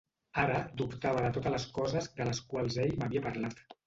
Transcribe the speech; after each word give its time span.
Ara 0.43 0.59
dubtava 0.81 1.19
de 1.25 1.29
totes 1.35 1.53
les 1.55 1.67
coses 1.75 2.07
de 2.21 2.27
les 2.31 2.39
quals 2.55 2.79
ell 2.85 2.97
m'havia 3.03 3.23
parlat. 3.27 3.63